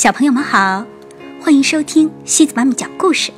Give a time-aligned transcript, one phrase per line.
[0.00, 0.82] 小朋友们好，
[1.42, 3.30] 欢迎收听西子妈咪讲故事。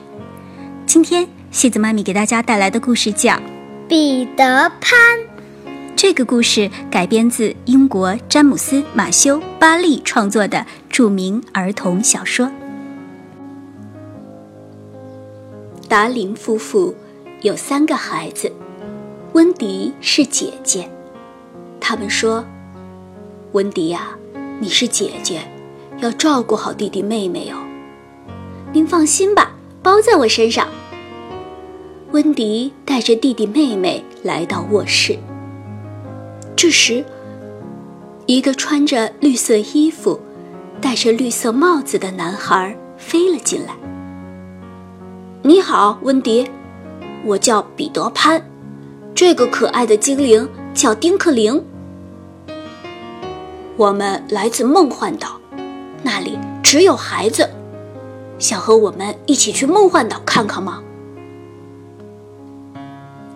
[0.87, 3.33] 今天西子妈咪给大家带来的故事叫
[3.88, 4.96] 《彼得潘》。
[5.96, 12.48] 这个故事改编自英国詹姆斯·马修·巴利创作的著名儿童小说。
[15.88, 16.95] 达林夫妇
[17.41, 18.52] 有三个孩子，
[19.33, 20.88] 温迪是姐姐。
[21.80, 22.45] 他们说
[23.51, 24.10] ：“温迪呀，
[24.60, 25.41] 你是姐姐。”
[26.02, 27.56] 要照顾好弟弟妹妹哦。
[28.73, 29.52] 您放心吧，
[29.83, 30.66] 包在我身上。
[32.10, 35.16] 温迪带着弟弟妹妹来到卧室。
[36.57, 37.05] 这时，
[38.27, 40.20] 一个穿着绿色衣服、
[40.80, 43.74] 戴着绿色帽子的男孩飞了进来。
[45.43, 46.51] 你好，温迪，
[47.24, 48.45] 我叫彼得潘，
[49.15, 51.65] 这个可爱的精灵叫丁克灵。
[53.77, 55.41] 我们来自梦幻岛。
[56.02, 57.48] 那里只有孩子，
[58.38, 60.82] 想和我们一起去梦幻岛看看吗？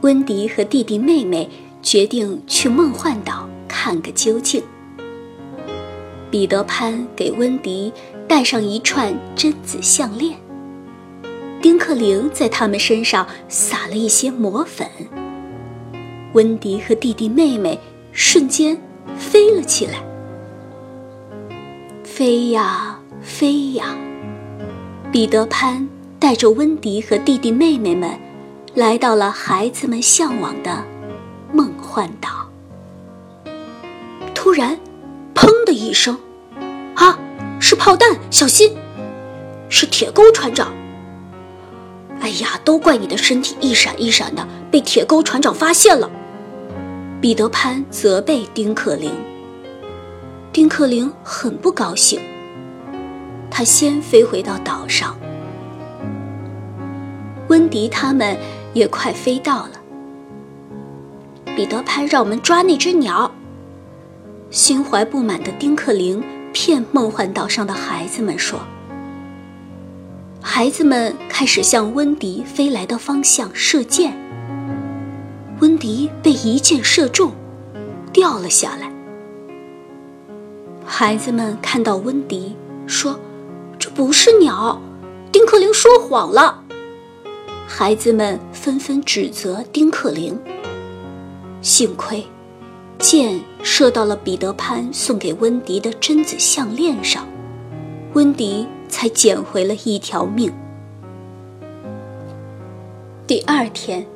[0.03, 1.49] 温迪和弟弟妹妹
[1.83, 4.63] 决定去梦幻岛看个究竟。
[6.31, 7.93] 彼得潘给温迪
[8.29, 10.39] 戴上一串贞子项链，
[11.63, 14.89] 丁克灵在他们身上撒了一些魔粉。
[16.35, 17.79] 温迪和弟弟妹妹
[18.13, 18.77] 瞬间
[19.17, 20.03] 飞了起来。
[22.17, 23.95] 飞呀飞呀，
[25.13, 25.87] 彼得潘
[26.19, 28.19] 带着温迪和弟弟妹妹们，
[28.73, 30.83] 来到了孩子们向往的
[31.53, 32.49] 梦幻岛。
[34.35, 34.79] 突然，
[35.35, 36.19] 砰的一声，
[36.95, 37.19] 啊，
[37.61, 38.09] 是炮弹！
[38.31, 38.75] 小心，
[39.69, 40.73] 是铁钩船长。
[42.23, 46.11] 哎呀，都怪你的身体一闪一闪的，被铁钩船长发现了。
[47.21, 49.11] 彼得潘责备丁克林。
[50.57, 52.19] 丁克灵很不高兴，
[53.51, 55.15] 他先飞回到岛上。
[57.49, 58.35] 温迪他们
[58.73, 59.73] 也快飞到了。
[61.55, 63.31] 彼得潘让我们抓那只鸟。
[64.51, 68.59] 心怀不满的丁克灵骗梦幻岛上的孩子们说
[70.41, 74.17] ：“孩子们开始向温迪飞来的方向射箭。
[75.61, 77.33] 温迪被一箭射中，
[78.11, 78.91] 掉了下来。”
[80.99, 83.21] 孩子们看到温迪，说
[83.79, 84.81] ：“这不是鸟，
[85.31, 86.65] 丁克林说谎了。”
[87.69, 90.35] 孩子们纷纷指责丁克林。
[91.61, 92.25] 幸亏，
[92.99, 97.27] 箭射到了彼得潘送给温迪的贞子项链上，
[98.15, 100.51] 温迪才捡回了一条命。
[103.27, 104.07] 第二天，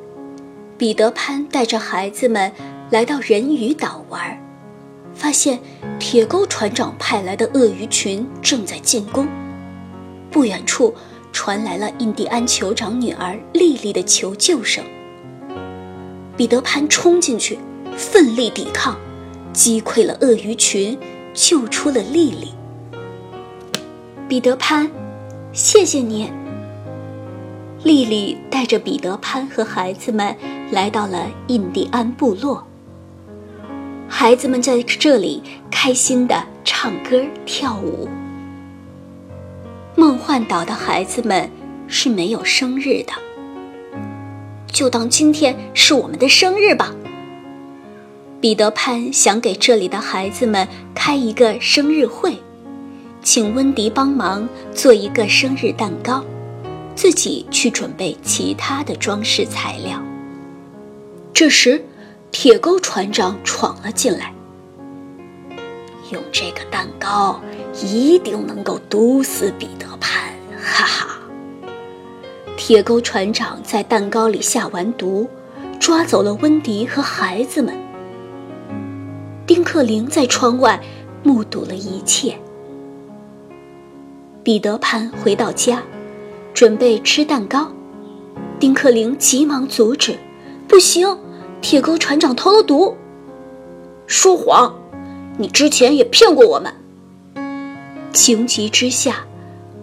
[0.78, 2.50] 彼得潘带着孩子们
[2.88, 4.39] 来到人鱼岛玩。
[5.30, 5.60] 发现
[6.00, 9.28] 铁钩船长派来的鳄鱼群正在进攻，
[10.28, 10.92] 不远处
[11.32, 14.84] 传来了印第安酋长女儿莉莉的求救声。
[16.36, 17.56] 彼得潘冲进去，
[17.96, 18.98] 奋力抵抗，
[19.52, 20.98] 击溃了鳄鱼群，
[21.32, 22.52] 救出了莉莉。
[24.28, 24.90] 彼得潘，
[25.52, 26.28] 谢谢你。
[27.84, 30.36] 莉莉带着彼得潘和孩子们
[30.72, 32.66] 来到了印第安部落。
[34.20, 38.06] 孩子们在这里开心的唱歌跳舞。
[39.96, 41.50] 梦幻岛的孩子们
[41.88, 43.14] 是没有生日的，
[44.70, 46.94] 就当今天是我们的生日吧。
[48.42, 52.36] 彼得潘想给这里的孩子们开一个生日会，
[53.22, 56.22] 请温迪帮忙做一个生日蛋糕，
[56.94, 59.98] 自己去准备其他的装饰材料。
[61.32, 61.82] 这时。
[62.32, 64.32] 铁钩船长闯了进来，
[66.12, 67.40] 用这个蛋糕
[67.82, 70.32] 一定能够毒死彼得潘！
[70.56, 71.18] 哈哈！
[72.56, 75.28] 铁钩船长在蛋糕里下完毒，
[75.78, 77.74] 抓走了温迪和孩子们。
[79.46, 80.80] 丁克林在窗外
[81.22, 82.38] 目睹了一切。
[84.44, 85.82] 彼得潘回到家，
[86.54, 87.70] 准备吃蛋糕，
[88.58, 90.16] 丁克林急忙阻止
[90.68, 91.18] ：“不行！”
[91.60, 92.96] 铁钩船长投了毒，
[94.06, 94.74] 说谎！
[95.36, 96.72] 你之前也骗过我们。
[98.12, 99.24] 情急之下，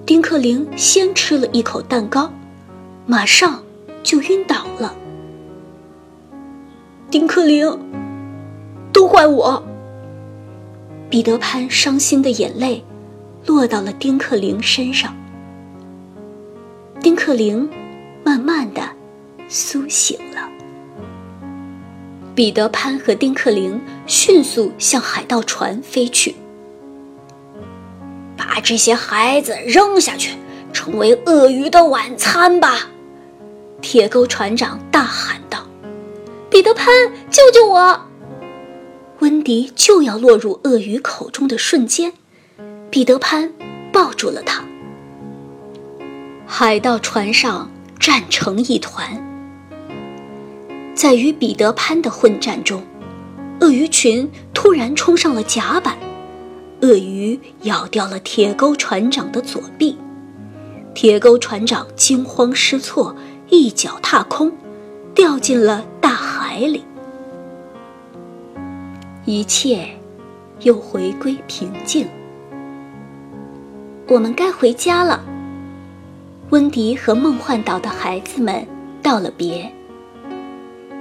[0.05, 2.31] 丁克灵先吃了一口蛋糕，
[3.05, 3.63] 马上
[4.03, 4.95] 就晕倒了。
[7.09, 7.79] 丁克灵，
[8.91, 9.63] 都怪我！
[11.09, 12.83] 彼得潘伤心的眼泪
[13.45, 15.15] 落到了丁克灵身上。
[17.01, 17.69] 丁克灵
[18.25, 18.81] 慢慢的
[19.47, 20.19] 苏醒。
[22.37, 26.35] 彼得潘和丁克林迅速向海盗船飞去，
[28.37, 30.37] 把这些孩子扔下去，
[30.71, 32.89] 成为鳄鱼的晚餐吧！
[33.81, 35.65] 铁钩船长大喊道
[36.47, 36.85] ：“彼得潘，
[37.31, 37.99] 救救我！”
[39.17, 42.13] 温迪就要落入鳄鱼口中的瞬间，
[42.91, 43.51] 彼得潘
[43.91, 44.63] 抱住了他。
[46.45, 47.67] 海盗船上
[47.99, 49.26] 战成一团，
[50.97, 52.81] 在与彼得潘的混战中，
[53.61, 55.95] 鳄鱼群突然冲上了甲板，
[56.81, 59.95] 鳄鱼咬掉了铁钩船长的左臂，
[60.95, 63.15] 铁钩船长惊慌失措，
[63.47, 64.51] 一脚踏空，
[65.13, 66.83] 掉进了大海里。
[69.23, 69.87] 一切
[70.61, 72.07] 又回归平静。
[74.07, 75.23] 我们该回家了。
[76.49, 78.65] 温迪和梦幻岛的孩子们
[79.03, 79.71] 道了别。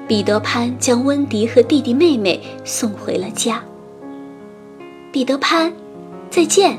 [0.08, 3.60] 彼得潘将温迪和弟弟妹妹送回了家。
[5.12, 5.72] 彼得潘，
[6.30, 6.78] 再见！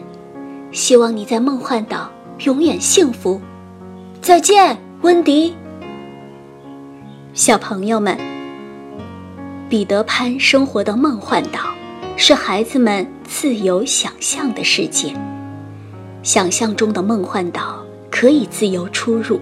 [0.72, 2.10] 希望你在梦幻岛
[2.46, 3.42] 永远幸福。
[4.22, 5.54] 再见，温迪。
[7.34, 8.18] 小朋友们。
[9.70, 11.60] 彼得潘生活的梦幻岛，
[12.16, 15.14] 是孩子们自由想象的世界。
[16.24, 19.42] 想象中的梦幻岛可以自由出入，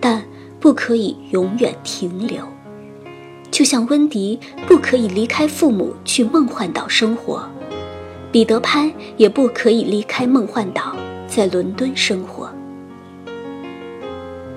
[0.00, 0.24] 但
[0.58, 2.44] 不可以永远停留。
[3.54, 4.36] 就像温迪
[4.66, 7.48] 不可以离开父母去梦幻岛生活，
[8.32, 10.96] 彼得潘也不可以离开梦幻岛
[11.28, 12.52] 在伦敦生活。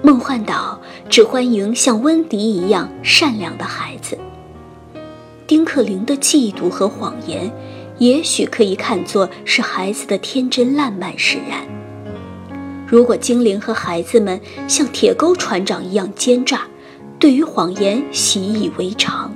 [0.01, 4.17] 梦幻岛只欢迎像温迪一样善良的孩子。
[5.45, 7.53] 丁克林的嫉妒和谎言，
[7.99, 11.63] 也许可以看作是孩子的天真烂漫使然。
[12.87, 16.61] 如果精灵和孩子们像铁钩船长一样奸诈，
[17.19, 19.33] 对于谎言习以为常，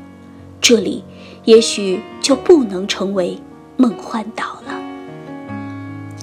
[0.61, 1.03] 这里
[1.45, 3.39] 也许就不能成为
[3.75, 4.79] 梦幻岛了。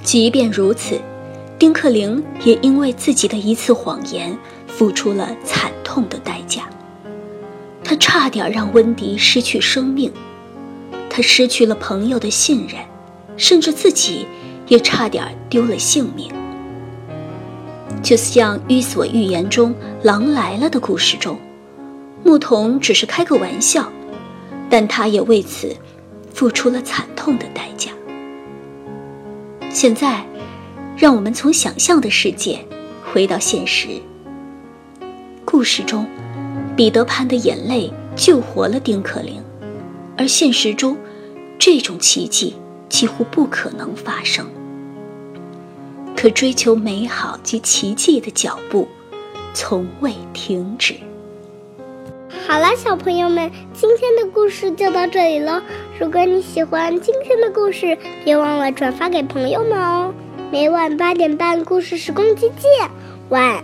[0.05, 1.01] 即便如此，
[1.59, 4.39] 丁克林也因为自己的一次谎言，
[4.69, 6.69] 付出了惨痛的代价。
[7.83, 10.13] 他差点让温迪失去生命，
[11.11, 12.81] 他失去了朋友的信任，
[13.37, 14.27] 甚至自己
[14.69, 16.31] 也差点丢了性命。
[18.01, 19.75] 就像《伊索寓言》中
[20.05, 21.37] “狼来了”的故事中，
[22.29, 23.91] 牧童只是开个玩笑，
[24.69, 25.75] 但他也为此
[26.35, 27.91] 付出了惨痛的代价。
[29.71, 30.27] 现在，
[30.95, 32.63] 让我们从想象的世界
[33.03, 33.89] 回到现实。
[35.47, 36.07] 故事中。
[36.77, 39.43] 彼得潘的眼泪救活了丁克林，
[40.17, 40.99] 而现实中，
[41.59, 42.55] 这种奇迹
[42.91, 44.47] 几乎不可能发生。
[46.15, 48.87] 可追求美好及奇迹的脚步，
[49.55, 50.95] 从未停止。
[52.49, 55.61] 好了，小朋友们，今天的故事就到这里喽。
[56.01, 60.15] 如果你喜欢今天的故事，别忘了转发给朋友们哦。
[60.51, 62.91] 每晚八点半，故事时光机见，
[63.29, 63.63] 晚。